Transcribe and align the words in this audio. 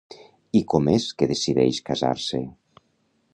I 0.59 0.61
com 0.73 0.89
és 0.93 1.05
que 1.19 1.27
decideix 1.33 1.83
casar-se? 1.91 2.41